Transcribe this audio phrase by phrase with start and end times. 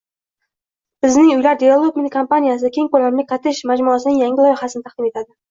[1.05, 5.33] Bizning Uylar Development kompaniyasi keng ko‘lamli kottej majmuasining yangi loyihasini taqdim etadi